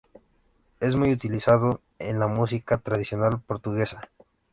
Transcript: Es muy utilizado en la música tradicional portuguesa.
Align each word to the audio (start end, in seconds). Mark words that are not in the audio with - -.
Es 0.79 0.95
muy 0.95 1.11
utilizado 1.11 1.79
en 1.99 2.17
la 2.17 2.25
música 2.25 2.79
tradicional 2.79 3.39
portuguesa. 3.39 4.01